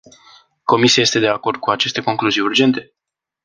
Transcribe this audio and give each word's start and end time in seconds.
Comisia 0.65 1.01
este 1.03 1.19
de 1.19 1.27
acord 1.27 1.59
cu 1.59 1.69
aceste 1.69 2.01
concluzii 2.01 2.41
urgente? 2.41 2.93